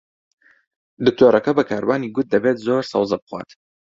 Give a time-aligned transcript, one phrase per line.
[1.05, 3.49] دکتۆرەکە بە کاروانی گوت دەبێت زۆر سەوزە بخوات.